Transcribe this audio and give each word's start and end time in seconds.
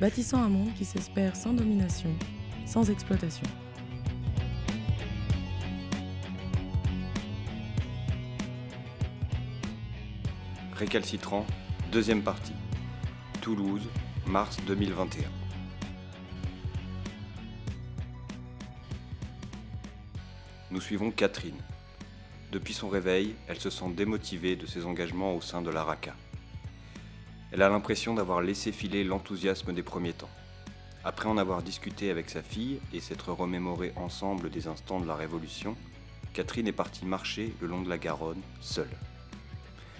bâtissant 0.00 0.42
un 0.42 0.48
monde 0.48 0.72
qui 0.74 0.86
s'espère 0.86 1.36
sans 1.36 1.52
domination, 1.52 2.10
sans 2.64 2.88
exploitation. 2.90 3.46
Récalcitrant, 10.72 11.44
deuxième 11.92 12.22
partie. 12.22 12.54
Toulouse, 13.42 13.86
mars 14.26 14.56
2021. 14.66 15.28
Nous 20.70 20.80
suivons 20.80 21.10
Catherine. 21.10 21.60
Depuis 22.52 22.72
son 22.72 22.88
réveil, 22.88 23.34
elle 23.48 23.60
se 23.60 23.68
sent 23.68 23.90
démotivée 23.94 24.56
de 24.56 24.64
ses 24.64 24.86
engagements 24.86 25.36
au 25.36 25.42
sein 25.42 25.60
de 25.60 25.68
la 25.68 25.84
RACA. 25.84 26.14
Elle 27.52 27.62
a 27.62 27.68
l'impression 27.68 28.14
d'avoir 28.14 28.42
laissé 28.42 28.70
filer 28.70 29.02
l'enthousiasme 29.02 29.72
des 29.72 29.82
premiers 29.82 30.12
temps. 30.12 30.30
Après 31.04 31.28
en 31.28 31.36
avoir 31.36 31.62
discuté 31.62 32.10
avec 32.10 32.30
sa 32.30 32.42
fille 32.42 32.78
et 32.92 33.00
s'être 33.00 33.32
remémoré 33.32 33.92
ensemble 33.96 34.50
des 34.50 34.68
instants 34.68 35.00
de 35.00 35.06
la 35.06 35.16
Révolution, 35.16 35.76
Catherine 36.32 36.68
est 36.68 36.72
partie 36.72 37.04
marcher 37.04 37.52
le 37.60 37.66
long 37.66 37.82
de 37.82 37.88
la 37.88 37.98
Garonne, 37.98 38.40
seule. 38.60 38.90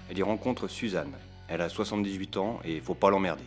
Elle 0.09 0.19
y 0.19 0.23
rencontre 0.23 0.69
Suzanne. 0.69 1.13
Elle 1.49 1.61
a 1.61 1.69
78 1.69 2.37
ans 2.37 2.61
et 2.65 2.81
faut 2.81 2.95
pas 2.95 3.11
l'emmerder. 3.11 3.45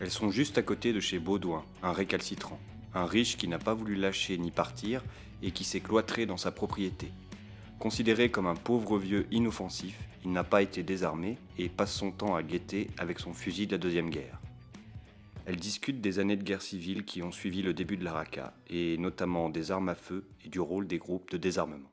Elles 0.00 0.10
sont 0.10 0.30
juste 0.30 0.56
à 0.56 0.62
côté 0.62 0.94
de 0.94 1.00
chez 1.00 1.18
Baudouin, 1.18 1.64
un 1.82 1.92
récalcitrant, 1.92 2.58
un 2.94 3.04
riche 3.04 3.36
qui 3.36 3.46
n'a 3.46 3.58
pas 3.58 3.74
voulu 3.74 3.94
lâcher 3.94 4.38
ni 4.38 4.50
partir 4.50 5.02
et 5.42 5.50
qui 5.50 5.64
s'est 5.64 5.80
cloîtré 5.80 6.24
dans 6.24 6.38
sa 6.38 6.50
propriété. 6.50 7.12
Considéré 7.78 8.30
comme 8.30 8.46
un 8.46 8.54
pauvre 8.54 8.98
vieux 8.98 9.26
inoffensif, 9.30 9.98
il 10.24 10.32
n'a 10.32 10.44
pas 10.44 10.62
été 10.62 10.82
désarmé 10.82 11.36
et 11.58 11.68
passe 11.68 11.92
son 11.92 12.12
temps 12.12 12.36
à 12.36 12.42
guetter 12.42 12.88
avec 12.98 13.18
son 13.18 13.34
fusil 13.34 13.66
de 13.66 13.72
la 13.72 13.78
Deuxième 13.78 14.10
Guerre. 14.10 14.40
Elle 15.44 15.56
discute 15.56 16.00
des 16.00 16.20
années 16.20 16.36
de 16.36 16.44
guerre 16.44 16.62
civile 16.62 17.04
qui 17.04 17.22
ont 17.22 17.32
suivi 17.32 17.62
le 17.62 17.74
début 17.74 17.96
de 17.96 18.04
l'Araka, 18.04 18.54
et 18.68 18.96
notamment 18.96 19.50
des 19.50 19.72
armes 19.72 19.88
à 19.88 19.96
feu 19.96 20.28
et 20.44 20.48
du 20.48 20.60
rôle 20.60 20.86
des 20.86 20.98
groupes 20.98 21.30
de 21.30 21.36
désarmement. 21.36 21.90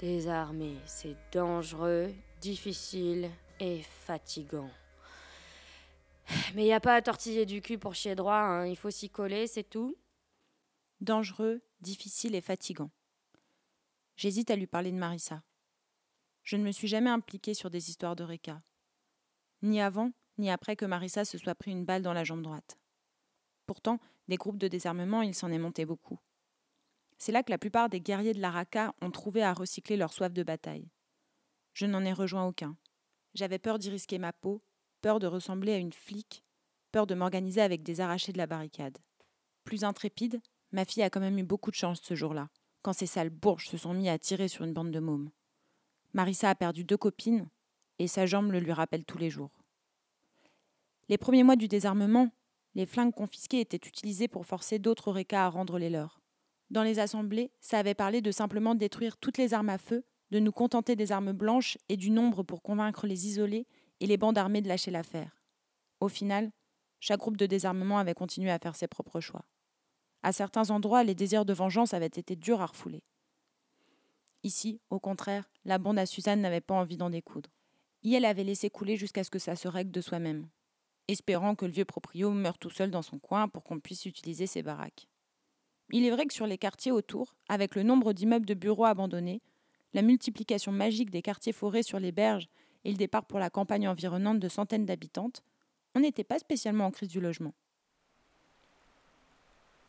Désarmer, 0.00 0.76
c'est 0.84 1.16
dangereux, 1.32 2.12
difficile 2.40 3.30
et 3.60 3.82
fatigant. 3.82 4.70
Mais 6.54 6.62
il 6.62 6.66
n'y 6.66 6.72
a 6.72 6.80
pas 6.80 6.96
à 6.96 7.02
tortiller 7.02 7.46
du 7.46 7.62
cul 7.62 7.78
pour 7.78 7.94
chier 7.94 8.16
droit, 8.16 8.34
hein. 8.34 8.66
il 8.66 8.76
faut 8.76 8.90
s'y 8.90 9.08
coller, 9.08 9.46
c'est 9.46 9.70
tout. 9.70 9.96
Dangereux, 11.00 11.62
difficile 11.80 12.34
et 12.34 12.40
fatigant. 12.40 12.90
J'hésite 14.16 14.50
à 14.50 14.56
lui 14.56 14.66
parler 14.66 14.92
de 14.92 14.96
Marissa. 14.96 15.42
Je 16.42 16.56
ne 16.56 16.64
me 16.64 16.72
suis 16.72 16.88
jamais 16.88 17.10
impliquée 17.10 17.52
sur 17.52 17.68
des 17.68 17.90
histoires 17.90 18.16
de 18.16 18.24
Reka. 18.24 18.58
Ni 19.62 19.80
avant, 19.80 20.10
ni 20.38 20.50
après 20.50 20.74
que 20.74 20.86
Marissa 20.86 21.26
se 21.26 21.36
soit 21.36 21.54
pris 21.54 21.70
une 21.70 21.84
balle 21.84 22.02
dans 22.02 22.14
la 22.14 22.24
jambe 22.24 22.42
droite. 22.42 22.78
Pourtant, 23.66 23.98
des 24.28 24.36
groupes 24.36 24.58
de 24.58 24.68
désarmement, 24.68 25.20
il 25.20 25.34
s'en 25.34 25.52
est 25.52 25.58
monté 25.58 25.84
beaucoup. 25.84 26.18
C'est 27.18 27.32
là 27.32 27.42
que 27.42 27.50
la 27.50 27.58
plupart 27.58 27.90
des 27.90 28.00
guerriers 28.00 28.32
de 28.32 28.40
l'Araka 28.40 28.94
ont 29.02 29.10
trouvé 29.10 29.42
à 29.42 29.52
recycler 29.52 29.96
leur 29.96 30.12
soif 30.12 30.32
de 30.32 30.42
bataille. 30.42 30.88
Je 31.74 31.84
n'en 31.84 32.04
ai 32.04 32.12
rejoint 32.12 32.46
aucun. 32.46 32.76
J'avais 33.34 33.58
peur 33.58 33.78
d'y 33.78 33.90
risquer 33.90 34.18
ma 34.18 34.32
peau, 34.32 34.62
peur 35.02 35.18
de 35.18 35.26
ressembler 35.26 35.72
à 35.72 35.78
une 35.78 35.92
flic, 35.92 36.42
peur 36.90 37.06
de 37.06 37.14
m'organiser 37.14 37.60
avec 37.60 37.82
des 37.82 38.00
arrachés 38.00 38.32
de 38.32 38.38
la 38.38 38.46
barricade. 38.46 38.98
Plus 39.64 39.84
intrépide, 39.84 40.40
ma 40.72 40.86
fille 40.86 41.02
a 41.02 41.10
quand 41.10 41.20
même 41.20 41.38
eu 41.38 41.44
beaucoup 41.44 41.70
de 41.70 41.76
chance 41.76 42.00
ce 42.02 42.14
jour-là, 42.14 42.48
quand 42.86 42.92
ces 42.92 43.06
sales 43.06 43.30
bourges 43.30 43.66
se 43.66 43.76
sont 43.76 43.94
mis 43.94 44.08
à 44.08 44.16
tirer 44.16 44.46
sur 44.46 44.64
une 44.64 44.72
bande 44.72 44.92
de 44.92 45.00
mômes. 45.00 45.30
Marissa 46.12 46.50
a 46.50 46.54
perdu 46.54 46.84
deux 46.84 46.96
copines, 46.96 47.48
et 47.98 48.06
sa 48.06 48.26
jambe 48.26 48.52
le 48.52 48.60
lui 48.60 48.70
rappelle 48.70 49.04
tous 49.04 49.18
les 49.18 49.28
jours. 49.28 49.50
Les 51.08 51.18
premiers 51.18 51.42
mois 51.42 51.56
du 51.56 51.66
désarmement, 51.66 52.30
les 52.76 52.86
flingues 52.86 53.12
confisquées 53.12 53.58
étaient 53.58 53.88
utilisées 53.88 54.28
pour 54.28 54.46
forcer 54.46 54.78
d'autres 54.78 55.10
récas 55.10 55.46
à 55.46 55.48
rendre 55.48 55.80
les 55.80 55.90
leurs. 55.90 56.20
Dans 56.70 56.84
les 56.84 57.00
assemblées, 57.00 57.50
ça 57.58 57.80
avait 57.80 57.96
parlé 57.96 58.20
de 58.20 58.30
simplement 58.30 58.76
détruire 58.76 59.16
toutes 59.16 59.38
les 59.38 59.52
armes 59.52 59.70
à 59.70 59.78
feu, 59.78 60.04
de 60.30 60.38
nous 60.38 60.52
contenter 60.52 60.94
des 60.94 61.10
armes 61.10 61.32
blanches 61.32 61.78
et 61.88 61.96
du 61.96 62.12
nombre 62.12 62.44
pour 62.44 62.62
convaincre 62.62 63.08
les 63.08 63.26
isolés 63.26 63.66
et 63.98 64.06
les 64.06 64.16
bandes 64.16 64.38
armées 64.38 64.62
de 64.62 64.68
lâcher 64.68 64.92
l'affaire. 64.92 65.42
Au 65.98 66.06
final, 66.06 66.52
chaque 67.00 67.18
groupe 67.18 67.36
de 67.36 67.46
désarmement 67.46 67.98
avait 67.98 68.14
continué 68.14 68.52
à 68.52 68.60
faire 68.60 68.76
ses 68.76 68.86
propres 68.86 69.18
choix. 69.18 69.44
À 70.26 70.32
certains 70.32 70.70
endroits, 70.70 71.04
les 71.04 71.14
désirs 71.14 71.44
de 71.44 71.52
vengeance 71.52 71.94
avaient 71.94 72.06
été 72.06 72.34
durs 72.34 72.60
à 72.60 72.66
refouler. 72.66 73.04
Ici, 74.42 74.80
au 74.90 74.98
contraire, 74.98 75.48
la 75.64 75.78
bande 75.78 76.00
à 76.00 76.04
Suzanne 76.04 76.40
n'avait 76.40 76.60
pas 76.60 76.74
envie 76.74 76.96
d'en 76.96 77.10
découdre. 77.10 77.48
Y 78.02 78.14
elle 78.14 78.24
avait 78.24 78.42
laissé 78.42 78.68
couler 78.68 78.96
jusqu'à 78.96 79.22
ce 79.22 79.30
que 79.30 79.38
ça 79.38 79.54
se 79.54 79.68
règle 79.68 79.92
de 79.92 80.00
soi-même, 80.00 80.48
espérant 81.06 81.54
que 81.54 81.64
le 81.64 81.70
vieux 81.70 81.84
proprio 81.84 82.32
meure 82.32 82.58
tout 82.58 82.70
seul 82.70 82.90
dans 82.90 83.02
son 83.02 83.20
coin 83.20 83.46
pour 83.46 83.62
qu'on 83.62 83.78
puisse 83.78 84.04
utiliser 84.04 84.48
ses 84.48 84.64
baraques. 84.64 85.06
Il 85.92 86.04
est 86.04 86.10
vrai 86.10 86.26
que 86.26 86.34
sur 86.34 86.48
les 86.48 86.58
quartiers 86.58 86.90
autour, 86.90 87.36
avec 87.48 87.76
le 87.76 87.84
nombre 87.84 88.12
d'immeubles 88.12 88.46
de 88.46 88.54
bureaux 88.54 88.86
abandonnés, 88.86 89.42
la 89.94 90.02
multiplication 90.02 90.72
magique 90.72 91.10
des 91.10 91.22
quartiers 91.22 91.52
forêts 91.52 91.84
sur 91.84 92.00
les 92.00 92.10
berges 92.10 92.48
et 92.82 92.90
le 92.90 92.96
départ 92.96 93.26
pour 93.26 93.38
la 93.38 93.48
campagne 93.48 93.86
environnante 93.86 94.40
de 94.40 94.48
centaines 94.48 94.86
d'habitantes, 94.86 95.44
on 95.94 96.00
n'était 96.00 96.24
pas 96.24 96.40
spécialement 96.40 96.86
en 96.86 96.90
crise 96.90 97.10
du 97.10 97.20
logement. 97.20 97.54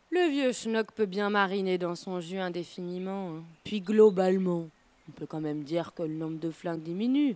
Le 0.10 0.30
vieux 0.30 0.54
schnock 0.54 0.92
peut 0.94 1.06
bien 1.06 1.30
mariner 1.30 1.78
dans 1.78 1.96
son 1.96 2.22
jus 2.22 2.40
indéfiniment. 2.40 3.36
hein. 3.36 3.44
Puis 3.64 3.82
globalement, 3.82 4.70
on 5.10 5.12
peut 5.12 5.26
quand 5.26 5.42
même 5.42 5.64
dire 5.64 5.94
que 5.94 6.04
le 6.04 6.14
nombre 6.14 6.40
de 6.40 6.50
flingues 6.50 6.82
diminue. 6.82 7.36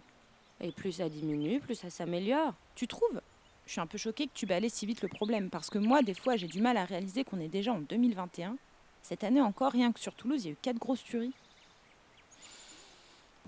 Et 0.62 0.72
plus 0.72 0.94
ça 0.94 1.10
diminue, 1.10 1.60
plus 1.60 1.76
ça 1.76 1.90
s'améliore. 1.90 2.54
Tu 2.76 2.88
trouves? 2.88 3.22
Je 3.66 3.74
suis 3.74 3.81
un 3.81 3.88
peu 3.88 3.98
choquée 3.98 4.28
que 4.28 4.34
tu 4.34 4.46
balayes 4.46 4.70
si 4.70 4.86
vite 4.86 5.02
le 5.02 5.08
problème, 5.08 5.50
parce 5.50 5.70
que 5.70 5.78
moi, 5.80 6.02
des 6.02 6.14
fois, 6.14 6.36
j'ai 6.36 6.48
du 6.48 6.62
mal 6.62 6.78
à 6.78 6.86
réaliser 6.86 7.24
qu'on 7.24 7.40
est 7.40 7.48
déjà 7.48 7.74
en 7.74 7.80
2021. 7.80 8.56
Cette 9.02 9.24
année 9.24 9.42
encore, 9.42 9.72
rien 9.72 9.92
que 9.92 10.00
sur 10.00 10.14
Toulouse, 10.14 10.44
il 10.44 10.48
y 10.48 10.50
a 10.50 10.54
eu 10.54 10.58
quatre 10.62 10.78
grosses 10.78 11.04
tueries. 11.04 11.34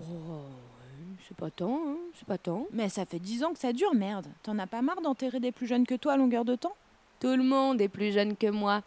Oh, 0.00 0.04
c'est 1.26 1.36
pas 1.36 1.50
tant, 1.50 1.80
hein, 1.86 1.96
c'est 2.18 2.26
pas 2.26 2.38
tant. 2.38 2.66
Mais 2.72 2.88
ça 2.88 3.06
fait 3.06 3.18
dix 3.18 3.44
ans 3.44 3.52
que 3.52 3.58
ça 3.58 3.72
dure, 3.72 3.94
merde. 3.94 4.26
T'en 4.42 4.58
as 4.58 4.66
pas 4.66 4.82
marre 4.82 5.00
d'enterrer 5.00 5.40
des 5.40 5.52
plus 5.52 5.66
jeunes 5.66 5.86
que 5.86 5.94
toi 5.94 6.14
à 6.14 6.16
longueur 6.16 6.44
de 6.44 6.56
temps? 6.56 6.76
Tout 7.24 7.36
le 7.36 7.42
monde 7.42 7.80
est 7.80 7.88
plus 7.88 8.12
jeune 8.12 8.36
que 8.36 8.48
moi. 8.48 8.82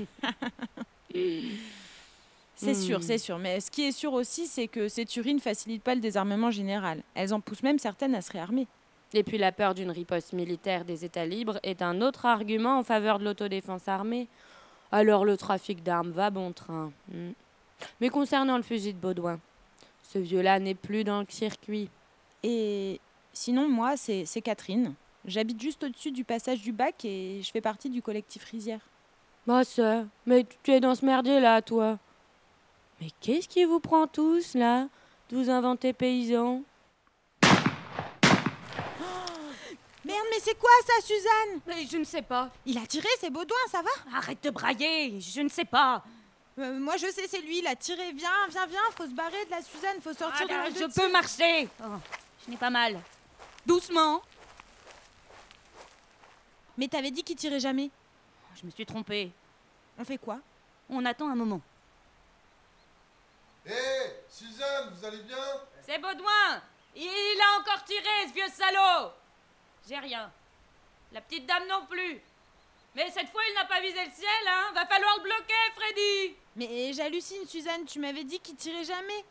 C'est 2.54 2.72
Hmm. 2.72 2.74
sûr, 2.74 3.02
c'est 3.02 3.18
sûr. 3.18 3.38
Mais 3.38 3.60
ce 3.60 3.70
qui 3.70 3.82
est 3.82 3.92
sûr 3.92 4.14
aussi, 4.14 4.46
c'est 4.46 4.66
que 4.66 4.88
ces 4.88 5.04
tueries 5.04 5.34
ne 5.34 5.40
facilitent 5.40 5.82
pas 5.82 5.94
le 5.94 6.00
désarmement 6.00 6.50
général. 6.50 7.02
Elles 7.14 7.34
en 7.34 7.40
poussent 7.40 7.62
même 7.62 7.78
certaines 7.78 8.14
à 8.14 8.22
se 8.22 8.32
réarmer. 8.32 8.66
Et 9.12 9.22
puis 9.22 9.36
la 9.36 9.52
peur 9.52 9.74
d'une 9.74 9.90
riposte 9.90 10.32
militaire 10.32 10.86
des 10.86 11.04
États 11.04 11.26
libres 11.26 11.58
est 11.64 11.82
un 11.82 12.00
autre 12.00 12.24
argument 12.24 12.78
en 12.78 12.82
faveur 12.82 13.18
de 13.18 13.24
l'autodéfense 13.24 13.86
armée. 13.88 14.26
Alors 14.90 15.26
le 15.26 15.36
trafic 15.36 15.82
d'armes 15.82 16.12
va 16.12 16.30
bon 16.30 16.52
train. 16.52 16.92
Hmm. 17.12 17.32
Mais 18.00 18.08
concernant 18.08 18.56
le 18.56 18.62
fusil 18.62 18.94
de 18.94 18.98
Baudouin, 18.98 19.38
ce 20.10 20.18
vieux-là 20.18 20.60
n'est 20.60 20.74
plus 20.76 21.04
dans 21.04 21.20
le 21.20 21.26
circuit. 21.28 21.90
Et 22.42 23.00
sinon, 23.34 23.68
moi, 23.68 23.98
c'est 23.98 24.24
Catherine. 24.42 24.94
J'habite 25.24 25.60
juste 25.60 25.84
au-dessus 25.84 26.10
du 26.10 26.24
passage 26.24 26.60
du 26.62 26.72
bac 26.72 27.04
et 27.04 27.40
je 27.42 27.50
fais 27.50 27.60
partie 27.60 27.88
du 27.88 28.02
collectif 28.02 28.44
Rizière. 28.44 28.80
Bah 29.46 29.64
ça, 29.64 30.04
mais 30.26 30.46
tu 30.62 30.70
es 30.72 30.80
dans 30.80 30.94
ce 30.94 31.04
merdier 31.04 31.40
là, 31.40 31.62
toi. 31.62 31.98
Mais 33.00 33.08
qu'est-ce 33.20 33.48
qui 33.48 33.64
vous 33.64 33.80
prend 33.80 34.06
tous 34.06 34.54
là 34.54 34.86
de 35.30 35.36
vous 35.36 35.50
inventer 35.50 35.92
paysans 35.92 36.62
Merde, 40.04 40.26
mais 40.30 40.40
c'est 40.40 40.58
quoi 40.58 40.70
ça, 40.86 41.00
Suzanne? 41.06 41.60
Mais 41.66 41.86
je 41.90 41.96
ne 41.96 42.04
sais 42.04 42.22
pas. 42.22 42.50
Il 42.66 42.76
a 42.78 42.86
tiré, 42.86 43.06
c'est 43.20 43.30
Baudouin, 43.30 43.56
ça 43.70 43.82
va? 43.82 44.16
Arrête 44.18 44.42
de 44.42 44.50
brailler, 44.50 45.20
je 45.20 45.40
ne 45.40 45.48
sais 45.48 45.64
pas. 45.64 46.02
Euh, 46.58 46.78
Moi, 46.78 46.96
je 46.96 47.06
sais, 47.06 47.26
c'est 47.28 47.40
lui, 47.40 47.60
il 47.60 47.66
a 47.66 47.76
tiré. 47.76 48.12
Viens, 48.12 48.28
viens, 48.50 48.66
viens, 48.66 48.80
faut 48.96 49.06
se 49.06 49.14
barrer 49.14 49.44
de 49.46 49.50
la 49.50 49.62
Suzanne, 49.62 50.00
faut 50.02 50.12
sortir 50.12 50.46
Ah, 50.50 50.68
de 50.70 50.74
je 50.74 50.84
de 50.84 50.92
peux 50.92 51.10
marcher. 51.10 51.68
Oh, 51.80 51.86
je 52.44 52.50
n'ai 52.50 52.56
pas 52.56 52.70
mal. 52.70 53.00
Doucement. 53.64 54.20
Mais 56.78 56.88
t'avais 56.88 57.10
dit 57.10 57.22
qu'il 57.22 57.36
tirait 57.36 57.60
jamais. 57.60 57.90
Je 58.56 58.66
me 58.66 58.70
suis 58.70 58.86
trompée. 58.86 59.30
On 59.98 60.04
fait 60.04 60.18
quoi? 60.18 60.38
On 60.88 61.04
attend 61.04 61.28
un 61.30 61.34
moment. 61.34 61.60
Hé, 63.66 63.72
Suzanne, 64.28 64.92
vous 64.94 65.04
allez 65.04 65.22
bien? 65.22 65.36
C'est 65.82 65.98
Baudouin 65.98 66.62
Il 66.96 67.38
a 67.40 67.60
encore 67.60 67.84
tiré, 67.84 68.28
ce 68.28 68.34
vieux 68.34 68.48
salaud 68.48 69.12
J'ai 69.88 69.98
rien. 69.98 70.30
La 71.12 71.20
petite 71.20 71.46
dame 71.46 71.66
non 71.68 71.86
plus. 71.86 72.20
Mais 72.94 73.10
cette 73.10 73.28
fois, 73.30 73.40
il 73.48 73.54
n'a 73.54 73.64
pas 73.64 73.80
visé 73.80 74.04
le 74.04 74.10
ciel, 74.10 74.48
hein 74.48 74.72
Va 74.74 74.84
falloir 74.86 75.16
le 75.18 75.22
bloquer, 75.22 75.54
Freddy 75.76 76.36
Mais 76.56 76.92
j'hallucine, 76.92 77.46
Suzanne, 77.46 77.84
tu 77.86 78.00
m'avais 78.00 78.24
dit 78.24 78.38
qu'il 78.40 78.56
tirait 78.56 78.84
jamais, 78.84 79.24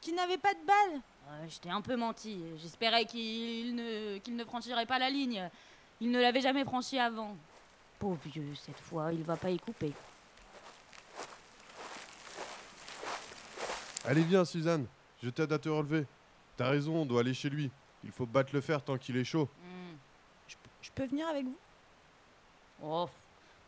qu'il 0.00 0.14
n'avait 0.14 0.38
pas 0.38 0.52
de 0.52 0.64
balles. 0.66 1.00
Euh, 1.28 1.46
Je 1.48 1.58
t'ai 1.58 1.70
un 1.70 1.80
peu 1.80 1.96
menti. 1.96 2.42
J'espérais 2.58 3.04
qu'il 3.06 3.74
ne, 3.74 4.18
qu'il 4.18 4.36
ne 4.36 4.44
franchirait 4.44 4.86
pas 4.86 4.98
la 4.98 5.08
ligne. 5.10 5.48
Il 6.00 6.10
ne 6.10 6.20
l'avait 6.20 6.40
jamais 6.40 6.64
franchi 6.64 6.98
avant. 6.98 7.36
Pauvre 7.98 8.20
vieux, 8.26 8.54
cette 8.54 8.78
fois, 8.78 9.12
il 9.12 9.22
va 9.22 9.36
pas 9.36 9.50
y 9.50 9.58
couper. 9.58 9.92
Allez, 14.04 14.22
viens, 14.22 14.44
Suzanne. 14.44 14.86
Je 15.22 15.30
t'aide 15.30 15.52
à 15.52 15.58
te 15.58 15.68
relever. 15.68 16.06
T'as 16.56 16.68
raison, 16.68 17.02
on 17.02 17.06
doit 17.06 17.20
aller 17.20 17.34
chez 17.34 17.50
lui. 17.50 17.70
Il 18.04 18.10
faut 18.10 18.26
battre 18.26 18.50
le 18.52 18.60
fer 18.60 18.82
tant 18.82 18.98
qu'il 18.98 19.16
est 19.16 19.24
chaud. 19.24 19.48
Hmm. 19.62 19.96
Je 20.82 20.90
peux 20.94 21.06
venir 21.06 21.26
avec 21.26 21.44
vous? 21.44 21.56
Oh, 22.82 23.08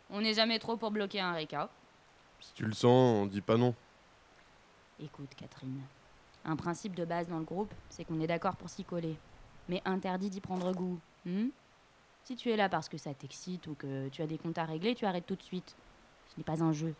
on 0.09 0.21
n'est 0.21 0.33
jamais 0.33 0.59
trop 0.59 0.77
pour 0.77 0.91
bloquer 0.91 1.19
un 1.19 1.33
Reka. 1.33 1.69
Si 2.39 2.53
tu 2.53 2.65
le 2.65 2.73
sens, 2.73 3.23
on 3.23 3.25
dit 3.25 3.41
pas 3.41 3.57
non. 3.57 3.75
Écoute, 4.99 5.29
Catherine. 5.35 5.81
Un 6.45 6.55
principe 6.55 6.95
de 6.95 7.03
base 7.03 7.27
dans 7.27 7.39
le 7.39 7.43
groupe, 7.43 7.73
c'est 7.89 8.05
qu'on 8.05 8.21
est 8.21 8.27
d'accord 8.27 8.55
pour 8.55 8.69
s'y 8.69 8.83
coller. 8.83 9.17
Mais 9.67 9.81
interdit 9.83 10.29
d'y 10.29 10.39
prendre 10.39 10.71
goût. 10.71 10.99
hmm? 11.25 11.49
Si 12.23 12.35
tu 12.35 12.51
es 12.51 12.55
là 12.55 12.69
parce 12.69 12.89
que 12.89 12.97
ça 12.97 13.13
t'excite 13.13 13.67
ou 13.67 13.75
que 13.75 14.09
tu 14.09 14.21
as 14.21 14.27
des 14.27 14.37
comptes 14.37 14.57
à 14.57 14.65
régler, 14.65 14.95
tu 14.95 15.05
arrêtes 15.05 15.25
tout 15.25 15.35
de 15.35 15.43
suite. 15.43 15.75
Ce 16.29 16.33
n'est 16.37 16.43
pas 16.43 16.61
un 16.63 16.71
jeu. 16.71 16.93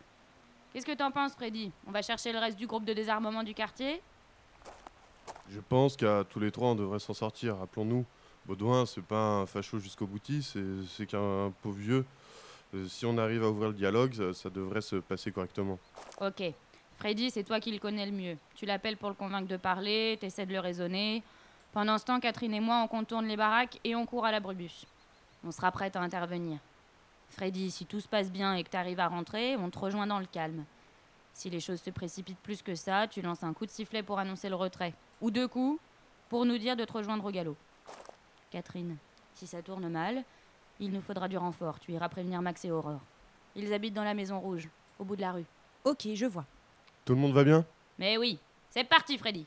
Qu'est-ce 0.72 0.86
que 0.86 0.94
t'en 0.94 1.10
penses, 1.10 1.32
Freddy? 1.34 1.72
On 1.86 1.90
va 1.90 2.02
chercher 2.02 2.32
le 2.32 2.38
reste 2.38 2.56
du 2.56 2.66
groupe 2.66 2.84
de 2.84 2.92
désarmement 2.92 3.42
du 3.42 3.54
quartier? 3.54 4.00
Je 5.50 5.60
pense 5.60 5.96
qu'à 5.96 6.24
tous 6.28 6.40
les 6.40 6.50
trois, 6.50 6.68
on 6.68 6.74
devrait 6.74 7.00
s'en 7.00 7.14
sortir. 7.14 7.56
Rappelons-nous, 7.56 8.04
Baudouin, 8.46 8.86
c'est 8.86 9.02
pas 9.02 9.40
un 9.40 9.46
facho 9.46 9.78
jusqu'au 9.78 10.06
bouti, 10.06 10.42
c'est 10.88 11.06
qu'un 11.06 11.52
pauvre 11.62 11.76
vieux. 11.76 12.04
Euh, 12.74 12.86
si 12.86 13.04
on 13.04 13.18
arrive 13.18 13.42
à 13.42 13.50
ouvrir 13.50 13.70
le 13.70 13.74
dialogue, 13.74 14.14
ça, 14.14 14.32
ça 14.32 14.50
devrait 14.50 14.80
se 14.80 14.96
passer 14.96 15.32
correctement. 15.32 15.78
Ok. 16.20 16.42
Freddy, 16.98 17.30
c'est 17.30 17.42
toi 17.42 17.58
qui 17.58 17.72
le 17.72 17.78
connais 17.78 18.06
le 18.06 18.12
mieux. 18.12 18.36
Tu 18.54 18.66
l'appelles 18.66 18.96
pour 18.96 19.08
le 19.08 19.14
convaincre 19.14 19.48
de 19.48 19.56
parler, 19.56 20.16
t'essaies 20.20 20.46
de 20.46 20.52
le 20.52 20.60
raisonner. 20.60 21.22
Pendant 21.72 21.98
ce 21.98 22.04
temps, 22.04 22.20
Catherine 22.20 22.54
et 22.54 22.60
moi, 22.60 22.80
on 22.84 22.88
contourne 22.88 23.26
les 23.26 23.36
baraques 23.36 23.78
et 23.82 23.96
on 23.96 24.06
court 24.06 24.26
à 24.26 24.30
la 24.30 24.38
Brubus. 24.38 24.86
On 25.44 25.50
sera 25.50 25.70
prête 25.70 25.96
à 25.96 26.00
intervenir. 26.00 26.58
Freddy, 27.30 27.70
si 27.70 27.86
tout 27.86 28.00
se 28.00 28.08
passe 28.08 28.30
bien 28.30 28.54
et 28.54 28.64
que 28.64 28.70
t'arrives 28.70 29.00
à 29.00 29.08
rentrer, 29.08 29.56
on 29.56 29.70
te 29.70 29.78
rejoint 29.78 30.06
dans 30.06 30.18
le 30.18 30.26
calme. 30.26 30.64
Si 31.32 31.48
les 31.48 31.60
choses 31.60 31.80
se 31.80 31.90
précipitent 31.90 32.40
plus 32.40 32.60
que 32.60 32.74
ça, 32.74 33.06
tu 33.06 33.22
lances 33.22 33.44
un 33.44 33.54
coup 33.54 33.64
de 33.64 33.70
sifflet 33.70 34.02
pour 34.02 34.18
annoncer 34.18 34.48
le 34.48 34.56
retrait. 34.56 34.92
Ou 35.20 35.30
deux 35.30 35.48
coups, 35.48 35.80
pour 36.28 36.44
nous 36.44 36.58
dire 36.58 36.76
de 36.76 36.84
te 36.84 36.92
rejoindre 36.92 37.24
au 37.24 37.30
galop. 37.30 37.56
Catherine, 38.50 38.96
si 39.34 39.46
ça 39.46 39.62
tourne 39.62 39.88
mal, 39.88 40.24
il 40.80 40.90
nous 40.90 41.00
faudra 41.00 41.28
du 41.28 41.38
renfort. 41.38 41.78
Tu 41.78 41.92
iras 41.92 42.08
prévenir 42.08 42.42
Max 42.42 42.64
et 42.64 42.70
Aurore. 42.70 43.00
Ils 43.54 43.72
habitent 43.72 43.94
dans 43.94 44.04
la 44.04 44.14
maison 44.14 44.40
rouge, 44.40 44.68
au 44.98 45.04
bout 45.04 45.16
de 45.16 45.20
la 45.20 45.32
rue. 45.32 45.46
Ok, 45.84 46.08
je 46.14 46.26
vois. 46.26 46.44
Tout 47.04 47.14
le 47.14 47.20
monde 47.20 47.32
va 47.32 47.44
bien? 47.44 47.64
Mais 47.98 48.18
oui, 48.18 48.38
c'est 48.70 48.84
parti, 48.84 49.16
Freddy. 49.18 49.46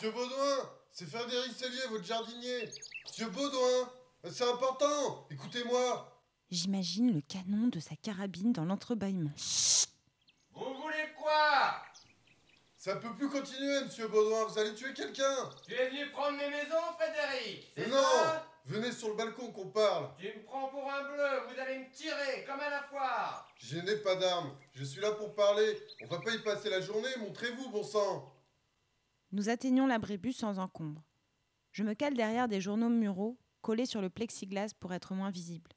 Monsieur 0.00 0.14
Baudouin, 0.14 0.70
c'est 0.92 1.04
Frédéric 1.10 1.52
Cellier, 1.52 1.86
votre 1.90 2.04
jardinier. 2.04 2.70
Monsieur 3.04 3.26
Baudouin, 3.28 3.90
c'est 4.30 4.48
important. 4.48 5.26
Écoutez-moi. 5.30 6.18
J'imagine 6.50 7.12
le 7.12 7.20
canon 7.20 7.66
de 7.66 7.80
sa 7.80 7.94
carabine 7.96 8.50
dans 8.54 8.64
l'entrebâillement. 8.64 9.32
Vous 10.54 10.74
voulez 10.80 11.12
quoi? 11.18 11.82
Ça 12.78 12.96
peut 12.96 13.14
plus 13.14 13.28
continuer, 13.28 13.84
monsieur 13.84 14.08
Baudouin. 14.08 14.46
Vous 14.46 14.58
allez 14.58 14.74
tuer 14.74 14.94
quelqu'un. 14.94 15.50
Tu 15.66 15.74
es 15.74 15.90
venu 15.90 16.10
prendre 16.12 16.38
mes 16.38 16.48
maisons, 16.48 16.96
Frédéric 16.98 17.70
C'est 17.76 17.88
Non 17.88 18.00
ça? 18.00 18.46
Venez 18.64 18.92
sur 18.92 19.08
le 19.08 19.16
balcon 19.16 19.52
qu'on 19.52 19.68
parle. 19.68 20.12
Tu 20.18 20.28
me 20.28 20.42
prends 20.44 20.68
pour 20.68 20.90
un 20.90 21.02
bleu, 21.12 21.28
vous 21.46 21.60
allez 21.60 21.78
me 21.78 21.90
tirer, 21.92 22.46
comme 22.46 22.60
à 22.60 22.70
la 22.70 22.84
foire 22.84 23.46
Je 23.58 23.76
n'ai 23.76 23.96
pas 23.96 24.14
d'armes. 24.16 24.56
Je 24.72 24.82
suis 24.82 25.02
là 25.02 25.10
pour 25.10 25.34
parler. 25.34 25.78
On 26.00 26.06
va 26.06 26.20
pas 26.20 26.30
y 26.30 26.38
passer 26.38 26.70
la 26.70 26.80
journée. 26.80 27.10
Montrez-vous, 27.18 27.68
bon 27.68 27.82
sang. 27.82 28.39
Nous 29.32 29.48
atteignons 29.48 29.86
l'abrébus 29.86 30.32
sans 30.32 30.58
encombre. 30.58 31.04
Je 31.70 31.84
me 31.84 31.94
cale 31.94 32.14
derrière 32.14 32.48
des 32.48 32.60
journaux 32.60 32.88
muraux 32.88 33.38
collés 33.62 33.86
sur 33.86 34.00
le 34.00 34.10
plexiglas 34.10 34.74
pour 34.80 34.92
être 34.92 35.14
moins 35.14 35.30
visible. 35.30 35.70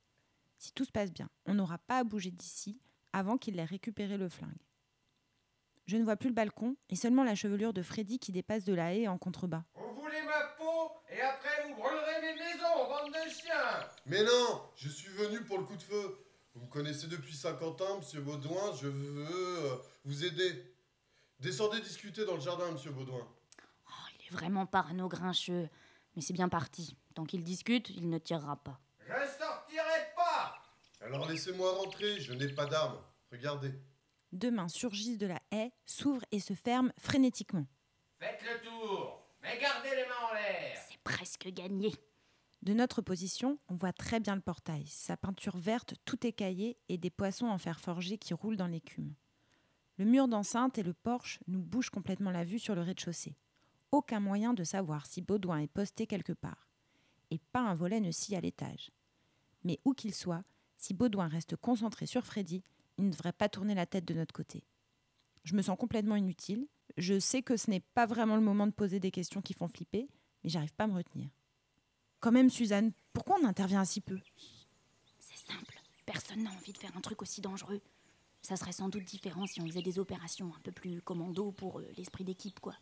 Si 0.58 0.74
tout 0.74 0.86
se 0.86 0.92
passe 0.92 1.12
bien, 1.12 1.30
on 1.46 1.54
n'aura 1.54 1.78
pas 1.78 2.00
à 2.00 2.04
bouger 2.04 2.32
d'ici 2.32 2.80
avant 3.12 3.38
qu'il 3.38 3.60
ait 3.60 3.64
récupéré 3.66 4.18
le 4.18 4.28
flingue. 4.28 4.58
Je 5.86 5.98
ne 5.98 6.04
vois 6.04 6.16
plus 6.16 6.30
le 6.30 6.36
balcon 6.36 6.78
et 6.90 6.96
seulement 6.96 7.24
la 7.24 7.36
chevelure 7.36 7.74
de 7.74 7.84
Freddy 7.84 8.18
qui 8.18 8.32
dépasse 8.32 8.64
de 8.64 8.74
la 8.74 8.96
haie 8.96 9.08
en 9.08 9.20
contrebas. 9.20 9.66
Vous 9.76 10.02
voulez 10.02 10.22
ma 10.26 10.48
peau, 10.58 10.92
et 11.10 11.22
après 11.22 11.68
vous 11.68 11.76
brûlerez 11.76 12.22
mes 12.22 12.34
maisons, 12.34 12.88
bande 12.88 13.12
de 13.12 13.30
chiens 13.30 13.88
Mais 14.08 14.24
non, 14.24 14.64
je 14.76 14.90
suis 14.90 15.12
venu 15.12 15.44
pour 15.44 15.60
le 15.60 15.66
coup 15.66 15.76
de 15.76 15.84
feu. 15.84 16.18
Vous 16.56 16.62
me 16.66 16.72
connaissez 16.72 17.06
depuis 17.08 17.36
50 17.36 17.82
ans, 17.82 17.98
monsieur 17.98 18.22
Baudouin. 18.22 18.74
Je 18.82 18.88
veux 18.88 19.28
euh, 19.28 19.76
vous 20.06 20.26
aider. 20.26 20.74
Descendez 21.40 21.82
discuter 21.82 22.26
dans 22.26 22.36
le 22.36 22.42
jardin, 22.42 22.72
monsieur 22.72 22.92
Baudouin. 22.92 23.28
Vraiment 24.34 24.66
parano 24.66 25.08
grincheux. 25.08 25.70
Mais 26.16 26.22
c'est 26.22 26.34
bien 26.34 26.50
parti. 26.50 26.98
Tant 27.14 27.24
qu'il 27.24 27.44
discute, 27.44 27.92
il 27.92 28.10
ne 28.10 28.18
tirera 28.18 28.56
pas. 28.56 28.80
Je 29.00 29.14
sortirai 29.14 30.12
pas 30.16 30.56
Alors 31.02 31.30
laissez-moi 31.30 31.72
rentrer. 31.74 32.20
Je 32.20 32.34
n'ai 32.34 32.50
pas 32.50 32.66
d'armes. 32.66 33.00
Regardez. 33.32 33.72
Deux 34.32 34.50
mains 34.50 34.68
surgissent 34.68 35.20
de 35.20 35.28
la 35.28 35.40
haie, 35.52 35.72
s'ouvrent 35.86 36.26
et 36.32 36.40
se 36.40 36.56
ferment 36.56 36.92
frénétiquement. 36.98 37.68
Faites 38.20 38.42
le 38.42 38.68
tour, 38.68 39.24
mais 39.44 39.60
gardez 39.60 39.92
les 39.92 40.06
mains 40.08 40.28
en 40.32 40.34
l'air 40.34 40.76
C'est 40.90 40.98
presque 41.04 41.48
gagné. 41.50 41.94
De 42.64 42.74
notre 42.74 43.04
position, 43.04 43.60
on 43.70 43.76
voit 43.76 43.94
très 43.94 44.20
bien 44.20 44.34
le 44.34 44.42
portail, 44.42 44.88
sa 44.88 45.16
peinture 45.18 45.58
verte 45.58 45.94
tout 46.06 46.26
écaillée 46.26 46.80
et 46.90 46.98
des 46.98 47.12
poissons 47.12 47.46
en 47.46 47.60
fer 47.60 47.80
forgé 47.80 48.18
qui 48.18 48.34
roulent 48.34 48.58
dans 48.58 48.68
l'écume. 48.68 49.14
Le 49.98 50.06
mur 50.06 50.28
d'enceinte 50.28 50.80
et 50.80 50.84
le 50.84 50.94
porche 50.94 51.40
nous 51.46 51.62
bouchent 51.62 51.92
complètement 51.92 52.32
la 52.32 52.44
vue 52.44 52.58
sur 52.58 52.74
le 52.74 52.82
rez-de-chaussée. 52.82 53.36
Aucun 53.94 54.20
moyen 54.20 54.56
de 54.56 54.64
savoir 54.64 55.06
si 55.06 55.22
Baudouin 55.22 55.60
est 55.60 55.68
posté 55.68 56.08
quelque 56.08 56.34
part. 56.34 56.68
Et 57.30 57.38
pas 57.52 57.60
un 57.60 57.76
volet 57.76 58.00
ne 58.00 58.10
scie 58.10 58.36
à 58.36 58.42
l'étage. 58.42 58.90
Mais 59.64 59.80
où 59.86 59.94
qu'il 59.94 60.16
soit, 60.16 60.44
si 60.78 60.96
Baudouin 60.96 61.28
reste 61.28 61.56
concentré 61.56 62.08
sur 62.08 62.26
Freddy, 62.26 62.64
il 62.98 63.06
ne 63.06 63.12
devrait 63.12 63.34
pas 63.34 63.50
tourner 63.50 63.76
la 63.76 63.86
tête 63.86 64.06
de 64.06 64.16
notre 64.16 64.34
côté. 64.34 64.64
Je 65.44 65.56
me 65.56 65.62
sens 65.62 65.78
complètement 65.78 66.16
inutile. 66.16 66.66
Je 66.98 67.20
sais 67.20 67.44
que 67.44 67.56
ce 67.56 67.70
n'est 67.70 67.82
pas 67.82 68.08
vraiment 68.08 68.36
le 68.36 68.42
moment 68.42 68.66
de 68.66 68.72
poser 68.72 69.00
des 69.00 69.12
questions 69.12 69.44
qui 69.44 69.54
font 69.54 69.68
flipper, 69.68 70.10
mais 70.44 70.50
j'arrive 70.50 70.74
pas 70.74 70.86
à 70.86 70.88
me 70.88 70.96
retenir. 70.96 71.30
Quand 72.20 72.32
même, 72.32 72.50
Suzanne, 72.50 72.94
pourquoi 73.14 73.38
on 73.44 73.46
intervient 73.46 73.86
si 73.86 74.02
peu? 74.02 74.18
C'est 75.20 75.38
simple. 75.38 75.80
Personne 76.08 76.42
n'a 76.42 76.52
envie 76.52 76.74
de 76.74 76.80
faire 76.80 76.98
un 76.98 77.02
truc 77.02 77.22
aussi 77.22 77.42
dangereux. 77.42 77.80
Ça 78.42 78.56
serait 78.56 78.72
sans 78.72 78.90
doute 78.90 79.06
différent 79.06 79.46
si 79.46 79.62
on 79.62 79.68
faisait 79.68 79.84
des 79.84 80.00
opérations 80.00 80.52
un 80.56 80.60
peu 80.62 80.72
plus 80.72 81.00
commando 81.04 81.52
pour 81.52 81.80
euh, 81.80 81.88
l'esprit 81.96 82.24
d'équipe, 82.24 82.60
quoi. 82.60 82.74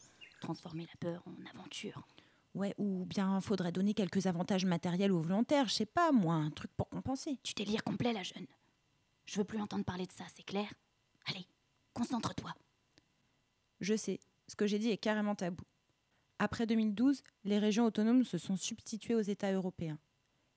Transformer 0.42 0.86
la 0.86 0.98
peur 1.00 1.24
en 1.26 1.46
aventure. 1.58 2.06
Ouais, 2.54 2.76
ou 2.78 3.06
bien 3.06 3.40
faudrait 3.40 3.72
donner 3.72 3.94
quelques 3.94 4.26
avantages 4.26 4.66
matériels 4.66 5.14
aux 5.14 5.22
volontaires, 5.22 5.70
je 5.70 5.76
sais 5.76 5.86
pas, 5.86 6.12
moi, 6.12 6.34
un 6.34 6.50
truc 6.50 6.72
pour 6.76 6.90
compenser. 6.90 7.40
Tu 7.44 7.54
délires 7.54 7.84
complet, 7.84 8.12
la 8.12 8.24
jeune. 8.24 8.48
Je 9.26 9.38
veux 9.38 9.46
plus 9.46 9.62
entendre 9.62 9.86
parler 9.86 10.06
de 10.06 10.12
ça, 10.12 10.26
c'est 10.36 10.44
clair? 10.44 10.74
Allez, 11.28 11.48
concentre-toi. 11.94 12.54
Je 13.80 13.96
sais, 13.96 14.20
ce 14.48 14.56
que 14.56 14.68
j'ai 14.68 14.80
dit 14.80 14.90
est 14.90 14.98
carrément 14.98 15.36
tabou. 15.36 15.64
Après 16.40 16.66
2012, 16.66 17.24
les 17.46 17.60
régions 17.60 17.86
autonomes 17.86 18.26
se 18.26 18.38
sont 18.38 18.58
substituées 18.58 19.16
aux 19.16 19.22
États 19.22 19.54
européens. 19.54 20.00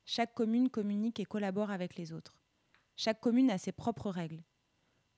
Chaque 0.06 0.34
commune 0.34 0.70
communique 0.70 1.20
et 1.20 1.24
collabore 1.24 1.70
avec 1.70 1.96
les 1.96 2.12
autres. 2.12 2.36
Chaque 2.96 3.20
commune 3.20 3.50
a 3.50 3.58
ses 3.58 3.72
propres 3.72 4.10
règles. 4.10 4.42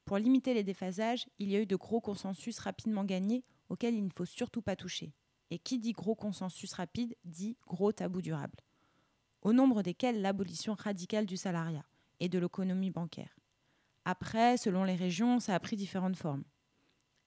Pour 0.05 0.19
limiter 0.19 0.55
les 0.55 0.65
déphasages, 0.65 1.27
il 1.39 1.51
y 1.51 1.57
a 1.57 1.61
eu 1.61 1.67
de 1.67 1.77
gros 1.77 2.01
consensus 2.01 2.59
rapidement 2.59 3.05
gagnés 3.05 3.45
auxquels 3.69 3.95
il 3.95 4.05
ne 4.05 4.11
faut 4.15 4.25
surtout 4.25 4.63
pas 4.63 4.77
toucher. 4.77 5.13
Et 5.51 5.59
qui 5.59 5.79
dit 5.79 5.93
gros 5.93 6.15
consensus 6.15 6.73
rapide 6.73 7.15
dit 7.25 7.57
gros 7.67 7.93
tabou 7.93 8.21
durable. 8.21 8.59
Au 9.43 9.53
nombre 9.53 9.83
desquels 9.83 10.21
l'abolition 10.21 10.75
radicale 10.75 11.27
du 11.27 11.37
salariat 11.37 11.87
et 12.19 12.29
de 12.29 12.39
l'économie 12.39 12.91
bancaire. 12.91 13.37
Après, 14.05 14.57
selon 14.57 14.85
les 14.85 14.95
régions, 14.95 15.41
ça 15.41 15.55
a 15.55 15.61
pris 15.61 15.77
différentes 15.77 16.17
formes. 16.17 16.45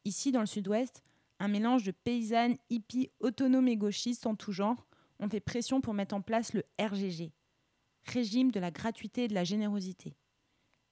Ici, 0.05 0.31
dans 0.31 0.39
le 0.39 0.45
sud-ouest, 0.45 1.03
un 1.39 1.47
mélange 1.47 1.83
de 1.83 1.91
paysannes, 1.91 2.57
hippies, 2.69 3.11
autonomes 3.19 3.67
et 3.67 3.77
gauchistes 3.77 4.25
en 4.25 4.35
tout 4.35 4.51
genre 4.51 4.87
ont 5.19 5.29
fait 5.29 5.39
pression 5.39 5.81
pour 5.81 5.93
mettre 5.93 6.15
en 6.15 6.21
place 6.21 6.53
le 6.53 6.63
RGG, 6.79 7.31
régime 8.05 8.51
de 8.51 8.59
la 8.59 8.71
gratuité 8.71 9.25
et 9.25 9.27
de 9.27 9.33
la 9.33 9.43
générosité. 9.43 10.15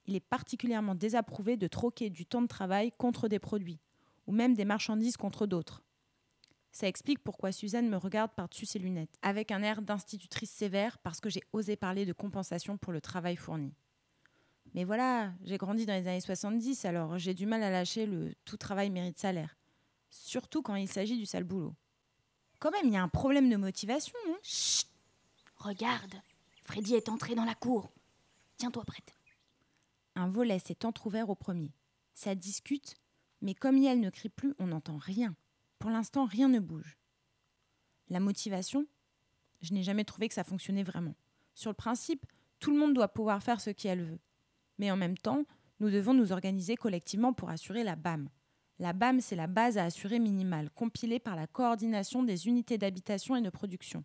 Il 0.05 0.15
est 0.15 0.21
particulièrement 0.21 0.95
désapprouvé 0.95 1.57
de 1.57 1.67
troquer 1.67 2.09
du 2.09 2.25
temps 2.25 2.41
de 2.41 2.47
travail 2.47 2.91
contre 2.97 3.27
des 3.27 3.39
produits, 3.39 3.79
ou 4.27 4.31
même 4.31 4.53
des 4.53 4.65
marchandises 4.65 5.17
contre 5.17 5.47
d'autres. 5.47 5.83
Ça 6.71 6.87
explique 6.87 7.23
pourquoi 7.23 7.51
Suzanne 7.51 7.89
me 7.89 7.97
regarde 7.97 8.31
par-dessus 8.35 8.67
ses 8.67 8.77
lunettes, 8.77 9.17
avec 9.23 9.51
un 9.51 9.63
air 9.63 9.81
d'institutrice 9.81 10.51
sévère 10.51 10.99
parce 10.99 11.19
que 11.19 11.29
j'ai 11.29 11.41
osé 11.51 11.75
parler 11.75 12.05
de 12.05 12.13
compensation 12.13 12.77
pour 12.77 12.93
le 12.93 13.01
travail 13.01 13.35
fourni. 13.35 13.73
Mais 14.75 14.83
voilà, 14.83 15.33
j'ai 15.43 15.57
grandi 15.57 15.85
dans 15.85 15.93
les 15.93 16.07
années 16.07 16.21
70, 16.21 16.85
alors 16.85 17.17
j'ai 17.17 17.33
du 17.33 17.45
mal 17.45 17.63
à 17.63 17.71
lâcher 17.71 18.05
le 18.05 18.35
tout 18.45 18.57
travail 18.57 18.91
mérite 18.91 19.17
salaire. 19.17 19.57
Surtout 20.09 20.61
quand 20.61 20.75
il 20.75 20.87
s'agit 20.87 21.17
du 21.17 21.25
sale 21.25 21.45
boulot. 21.45 21.73
Quand 22.59 22.71
même, 22.71 22.85
il 22.85 22.93
y 22.93 22.97
a 22.97 23.01
un 23.03 23.07
problème 23.07 23.49
de 23.49 23.55
motivation, 23.55 24.17
non? 24.27 24.37
Chut 24.43 24.87
Regarde, 25.57 26.13
Freddy 26.63 26.93
est 26.93 27.09
entré 27.09 27.33
dans 27.33 27.45
la 27.45 27.55
cour. 27.55 27.89
Tiens-toi 28.57 28.83
prête. 28.83 29.15
Un 30.15 30.27
volet 30.27 30.59
s'est 30.59 30.85
entr'ouvert 30.85 31.29
au 31.29 31.35
premier. 31.35 31.71
Ça 32.13 32.35
discute, 32.35 32.95
mais 33.41 33.53
comme 33.53 33.77
Yael 33.77 33.99
ne 33.99 34.09
crie 34.09 34.29
plus, 34.29 34.53
on 34.59 34.67
n'entend 34.67 34.97
rien. 34.97 35.35
Pour 35.79 35.89
l'instant, 35.89 36.25
rien 36.25 36.49
ne 36.49 36.59
bouge. 36.59 36.97
La 38.09 38.19
motivation 38.19 38.85
Je 39.61 39.73
n'ai 39.73 39.83
jamais 39.83 40.05
trouvé 40.05 40.27
que 40.27 40.33
ça 40.33 40.43
fonctionnait 40.43 40.83
vraiment. 40.83 41.15
Sur 41.53 41.71
le 41.71 41.75
principe, 41.75 42.25
tout 42.59 42.71
le 42.71 42.77
monde 42.77 42.93
doit 42.93 43.07
pouvoir 43.07 43.43
faire 43.43 43.61
ce 43.61 43.69
qu'elle 43.69 44.03
veut. 44.03 44.19
Mais 44.77 44.91
en 44.91 44.97
même 44.97 45.17
temps, 45.17 45.43
nous 45.79 45.89
devons 45.89 46.13
nous 46.13 46.31
organiser 46.31 46.75
collectivement 46.75 47.33
pour 47.33 47.49
assurer 47.49 47.83
la 47.83 47.95
BAM. 47.95 48.29
La 48.79 48.93
BAM, 48.93 49.21
c'est 49.21 49.35
la 49.35 49.47
base 49.47 49.77
à 49.77 49.85
assurer 49.85 50.19
minimale, 50.19 50.69
compilée 50.71 51.19
par 51.19 51.35
la 51.35 51.47
coordination 51.47 52.23
des 52.23 52.47
unités 52.47 52.77
d'habitation 52.77 53.35
et 53.35 53.41
de 53.41 53.49
production. 53.49 54.03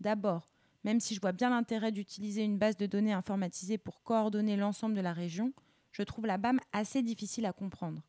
D'abord, 0.00 0.46
même 0.84 1.00
si 1.00 1.14
je 1.14 1.20
vois 1.20 1.32
bien 1.32 1.50
l'intérêt 1.50 1.92
d'utiliser 1.92 2.42
une 2.42 2.58
base 2.58 2.76
de 2.76 2.86
données 2.86 3.12
informatisée 3.12 3.76
pour 3.76 4.02
coordonner 4.02 4.56
l'ensemble 4.56 4.94
de 4.94 5.02
la 5.02 5.12
région, 5.12 5.52
je 5.92 6.02
trouve 6.02 6.26
la 6.26 6.38
BAM 6.38 6.60
assez 6.72 7.02
difficile 7.02 7.44
à 7.44 7.52
comprendre. 7.52 8.02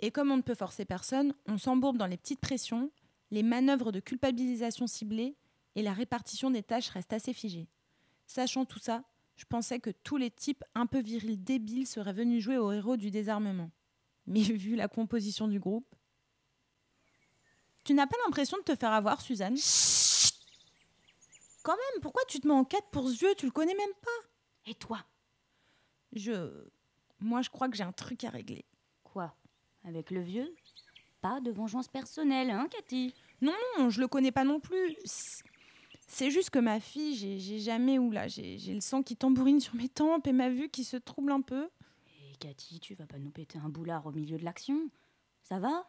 Et 0.00 0.10
comme 0.10 0.30
on 0.30 0.38
ne 0.38 0.42
peut 0.42 0.54
forcer 0.54 0.84
personne, 0.84 1.34
on 1.46 1.58
s'embourbe 1.58 1.98
dans 1.98 2.06
les 2.06 2.16
petites 2.16 2.40
pressions, 2.40 2.90
les 3.30 3.42
manœuvres 3.42 3.92
de 3.92 4.00
culpabilisation 4.00 4.86
ciblées 4.86 5.36
et 5.76 5.82
la 5.82 5.92
répartition 5.92 6.50
des 6.50 6.62
tâches 6.62 6.88
reste 6.88 7.12
assez 7.12 7.32
figée. 7.32 7.68
Sachant 8.26 8.64
tout 8.64 8.78
ça, 8.78 9.04
je 9.36 9.44
pensais 9.44 9.78
que 9.78 9.90
tous 9.90 10.16
les 10.16 10.30
types 10.30 10.64
un 10.74 10.86
peu 10.86 11.00
virils 11.00 11.42
débiles 11.42 11.86
seraient 11.86 12.12
venus 12.12 12.42
jouer 12.42 12.56
au 12.56 12.72
héros 12.72 12.96
du 12.96 13.10
désarmement. 13.10 13.70
Mais 14.26 14.40
vu 14.42 14.74
la 14.74 14.88
composition 14.88 15.48
du 15.48 15.60
groupe. 15.60 15.94
Tu 17.84 17.94
n'as 17.94 18.06
pas 18.06 18.16
l'impression 18.24 18.56
de 18.58 18.62
te 18.62 18.76
faire 18.76 18.92
avoir, 18.92 19.20
Suzanne? 19.20 19.56
Quand 21.62 21.76
même, 21.76 22.02
pourquoi 22.02 22.22
tu 22.26 22.40
te 22.40 22.46
mets 22.46 22.54
en 22.54 22.64
quête 22.64 22.84
pour 22.90 23.08
ce 23.08 23.18
vieux 23.18 23.34
Tu 23.36 23.46
le 23.46 23.52
connais 23.52 23.74
même 23.74 23.94
pas. 24.02 24.70
Et 24.70 24.74
toi? 24.74 25.04
Je. 26.12 26.64
Moi, 27.18 27.42
je 27.42 27.50
crois 27.50 27.68
que 27.68 27.76
j'ai 27.76 27.82
un 27.82 27.92
truc 27.92 28.24
à 28.24 28.30
régler. 28.30 28.64
Quoi? 29.04 29.34
Avec 29.84 30.10
le 30.10 30.20
vieux 30.20 30.54
Pas 31.20 31.40
de 31.40 31.50
vengeance 31.50 31.88
personnelle, 31.88 32.50
hein, 32.50 32.68
Cathy? 32.70 33.14
Non, 33.40 33.54
non, 33.78 33.90
je 33.90 34.00
le 34.00 34.08
connais 34.08 34.32
pas 34.32 34.44
non 34.44 34.60
plus. 34.60 34.96
C'est 36.06 36.30
juste 36.30 36.50
que 36.50 36.58
ma 36.58 36.80
fille, 36.80 37.14
j'ai 37.14 37.58
jamais 37.60 37.98
ou 37.98 38.10
là, 38.10 38.28
j'ai 38.28 38.58
le 38.74 38.80
sang 38.80 39.02
qui 39.02 39.16
tambourine 39.16 39.60
sur 39.60 39.74
mes 39.74 39.88
tempes 39.88 40.26
et 40.26 40.32
ma 40.32 40.50
vue 40.50 40.68
qui 40.68 40.84
se 40.84 40.96
trouble 40.96 41.32
un 41.32 41.40
peu. 41.40 41.70
Et 42.20 42.36
Cathy, 42.36 42.80
tu 42.80 42.94
vas 42.94 43.06
pas 43.06 43.18
nous 43.18 43.30
péter 43.30 43.58
un 43.58 43.68
boulard 43.68 44.06
au 44.06 44.12
milieu 44.12 44.36
de 44.36 44.44
l'action 44.44 44.90
Ça 45.42 45.58
va? 45.58 45.88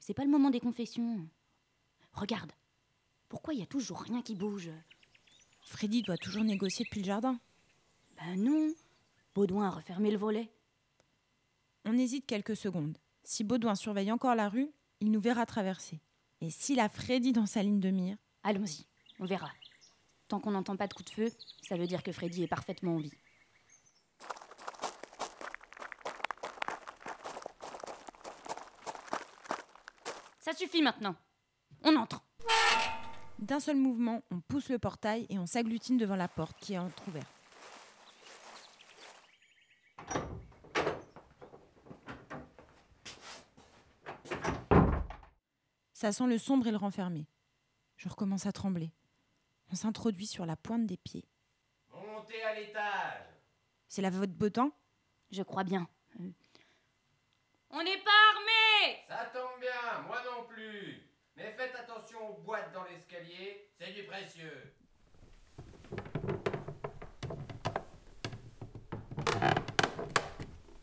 C'est 0.00 0.14
pas 0.14 0.24
le 0.24 0.30
moment 0.30 0.50
des 0.50 0.60
confessions. 0.60 1.26
Regarde, 2.12 2.52
pourquoi 3.28 3.54
il 3.54 3.60
y 3.60 3.62
a 3.62 3.66
toujours 3.66 4.00
rien 4.00 4.22
qui 4.22 4.34
bouge? 4.34 4.70
Freddy 5.62 6.02
doit 6.02 6.16
toujours 6.16 6.44
négocier 6.44 6.84
depuis 6.84 7.00
le 7.00 7.06
jardin. 7.06 7.38
Ben 8.16 8.36
non, 8.42 8.72
Baudouin 9.34 9.66
a 9.66 9.70
refermé 9.70 10.10
le 10.10 10.18
volet. 10.18 10.50
On 11.90 11.96
hésite 11.96 12.26
quelques 12.26 12.54
secondes. 12.54 12.98
Si 13.24 13.44
Baudouin 13.44 13.74
surveille 13.74 14.12
encore 14.12 14.34
la 14.34 14.50
rue, 14.50 14.70
il 15.00 15.10
nous 15.10 15.22
verra 15.22 15.46
traverser. 15.46 16.02
Et 16.42 16.50
s'il 16.50 16.80
a 16.80 16.90
Freddy 16.90 17.32
dans 17.32 17.46
sa 17.46 17.62
ligne 17.62 17.80
de 17.80 17.88
mire? 17.88 18.18
Allons-y, 18.42 18.84
on 19.20 19.24
verra. 19.24 19.50
Tant 20.28 20.38
qu'on 20.38 20.50
n'entend 20.50 20.76
pas 20.76 20.86
de 20.86 20.92
coup 20.92 21.02
de 21.02 21.08
feu, 21.08 21.32
ça 21.66 21.78
veut 21.78 21.86
dire 21.86 22.02
que 22.02 22.12
Freddy 22.12 22.42
est 22.42 22.46
parfaitement 22.46 22.96
en 22.96 22.98
vie. 22.98 23.14
Ça 30.40 30.52
suffit 30.54 30.82
maintenant. 30.82 31.16
On 31.84 31.96
entre. 31.96 32.22
D'un 33.38 33.60
seul 33.60 33.76
mouvement, 33.76 34.22
on 34.30 34.40
pousse 34.40 34.68
le 34.68 34.78
portail 34.78 35.26
et 35.30 35.38
on 35.38 35.46
s'agglutine 35.46 35.96
devant 35.96 36.16
la 36.16 36.28
porte 36.28 36.58
qui 36.60 36.74
est 36.74 36.78
entr'ouverte. 36.78 37.37
Ça 45.98 46.12
sent 46.12 46.28
le 46.28 46.38
sombre 46.38 46.68
et 46.68 46.70
le 46.70 46.76
renfermé. 46.76 47.26
Je 47.96 48.08
recommence 48.08 48.46
à 48.46 48.52
trembler. 48.52 48.92
On 49.72 49.74
s'introduit 49.74 50.28
sur 50.28 50.46
la 50.46 50.54
pointe 50.54 50.86
des 50.86 50.96
pieds. 50.96 51.24
Montez 51.92 52.40
à 52.44 52.54
l'étage. 52.54 53.24
C'est 53.88 54.00
la 54.00 54.10
voix 54.10 54.28
de 54.28 54.32
Botan 54.32 54.70
Je 55.32 55.42
crois 55.42 55.64
bien. 55.64 55.88
Euh, 56.20 56.30
On 57.70 57.82
n'est 57.82 57.98
pas 57.98 58.12
armés 58.32 59.00
Ça 59.08 59.24
tombe 59.32 59.58
bien, 59.60 60.02
moi 60.06 60.22
non 60.22 60.46
plus. 60.46 61.02
Mais 61.34 61.52
faites 61.58 61.74
attention 61.74 62.30
aux 62.30 62.42
boîtes 62.42 62.72
dans 62.72 62.84
l'escalier, 62.84 63.68
c'est 63.76 63.92
du 63.92 64.04
précieux. 64.04 64.72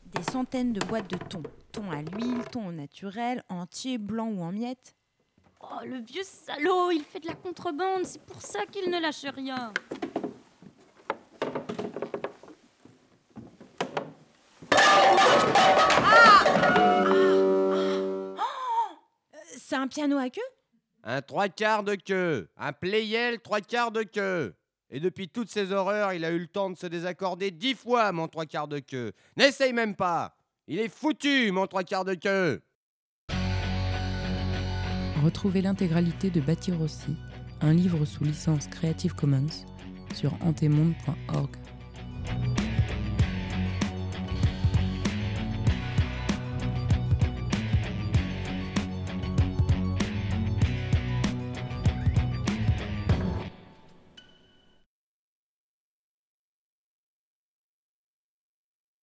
Des 0.08 0.24
centaines 0.24 0.74
de 0.74 0.86
boîtes 0.86 1.10
de 1.10 1.18
thon. 1.18 1.44
Thon 1.72 1.90
à 1.90 2.02
l'huile, 2.02 2.44
thon 2.52 2.68
au 2.68 2.72
naturel, 2.74 3.44
entier, 3.48 3.98
blanc 3.98 4.28
ou 4.28 4.42
en 4.42 4.52
miettes. 4.52 4.94
Oh, 5.68 5.84
le 5.84 5.98
vieux 5.98 6.24
salaud, 6.24 6.92
il 6.92 7.04
fait 7.04 7.20
de 7.20 7.28
la 7.28 7.34
contrebande, 7.34 8.06
c'est 8.06 8.22
pour 8.22 8.42
ça 8.42 8.66
qu'il 8.66 8.90
ne 8.90 9.00
lâche 9.00 9.26
rien. 9.26 9.74
C'est 19.58 19.76
un 19.76 19.88
piano 19.88 20.18
à 20.18 20.30
queue? 20.30 20.42
Un 21.04 21.22
trois 21.22 21.50
quarts 21.50 21.84
de 21.84 21.96
queue, 21.96 22.48
un 22.58 22.72
playel 22.72 23.40
trois 23.40 23.62
quarts 23.62 23.92
de 23.92 24.04
queue. 24.04 24.56
Et 24.92 25.00
depuis 25.00 25.28
toutes 25.28 25.50
ces 25.50 25.72
horreurs, 25.72 26.14
il 26.14 26.24
a 26.24 26.30
eu 26.30 26.38
le 26.38 26.48
temps 26.48 26.70
de 26.70 26.78
se 26.78 26.86
désaccorder 26.86 27.50
dix 27.50 27.74
fois, 27.74 28.12
mon 28.12 28.28
trois 28.28 28.46
quarts 28.46 28.68
de 28.68 28.80
queue. 28.80 29.14
N'essaye 29.36 29.74
même 29.74 29.96
pas. 29.96 30.38
Il 30.68 30.80
est 30.80 30.90
foutu, 30.90 31.52
mon 31.52 31.66
trois 31.66 31.84
quarts 31.84 32.06
de 32.06 32.14
queue. 32.14 32.62
Retrouvez 35.24 35.62
l'intégralité 35.62 36.30
de 36.30 36.42
Bâtir 36.42 36.82
aussi, 36.82 37.16
un 37.62 37.74
livre 37.74 38.06
sous 38.06 38.24
licence 38.24 38.68
Creative 38.68 39.16
Commons, 39.16 39.66
sur 40.14 40.34
antemonde.org. 40.42 41.50